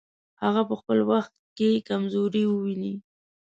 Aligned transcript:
هغه 0.43 0.61
په 0.69 0.75
خپل 0.81 0.99
وخت 1.11 1.33
کې 1.57 1.69
کمزوري 1.89 2.43
وویني. 2.47 2.93